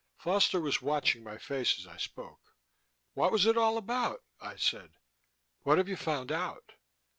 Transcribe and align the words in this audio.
Foster 0.17 0.59
was 0.59 0.81
watching 0.81 1.23
my 1.23 1.37
face 1.37 1.77
as 1.77 1.85
I 1.85 1.97
spoke. 1.97 2.41
"What 3.13 3.31
was 3.31 3.45
it 3.45 3.55
all 3.55 3.77
about?" 3.77 4.23
I 4.39 4.55
said. 4.55 4.93
"What 5.61 5.77
have 5.77 5.87
you 5.87 5.95
found 5.95 6.31
out?" 6.31 6.71